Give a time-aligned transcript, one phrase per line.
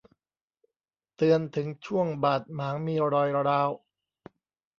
[1.15, 3.71] เตือนถึงช่วงบาดหมางมีรอยร้าว